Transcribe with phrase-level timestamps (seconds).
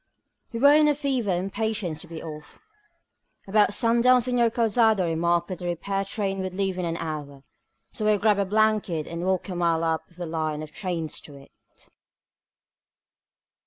[0.51, 2.59] We were in a fever of impatience to be off.
[3.47, 7.43] About sundown Senor Calzado remarked that the repair train would leave in an hour,
[7.91, 11.35] so I grabbed a blanket and walked a mile up the line of trains to
[11.37, 11.51] it.